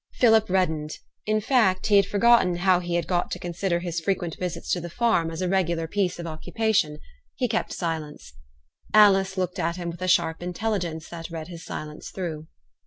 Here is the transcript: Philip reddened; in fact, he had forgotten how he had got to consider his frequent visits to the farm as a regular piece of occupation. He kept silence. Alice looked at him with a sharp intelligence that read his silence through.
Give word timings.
Philip 0.13 0.49
reddened; 0.49 0.97
in 1.27 1.41
fact, 1.41 1.85
he 1.85 1.97
had 1.97 2.07
forgotten 2.07 2.55
how 2.55 2.79
he 2.79 2.95
had 2.95 3.05
got 3.05 3.29
to 3.29 3.37
consider 3.37 3.81
his 3.81 3.99
frequent 3.99 4.35
visits 4.39 4.71
to 4.71 4.81
the 4.81 4.89
farm 4.89 5.29
as 5.29 5.43
a 5.43 5.47
regular 5.47 5.85
piece 5.85 6.17
of 6.17 6.25
occupation. 6.25 6.97
He 7.35 7.47
kept 7.47 7.71
silence. 7.71 8.33
Alice 8.95 9.37
looked 9.37 9.59
at 9.59 9.75
him 9.75 9.91
with 9.91 10.01
a 10.01 10.07
sharp 10.07 10.41
intelligence 10.41 11.07
that 11.09 11.29
read 11.29 11.49
his 11.49 11.63
silence 11.63 12.09
through. 12.09 12.47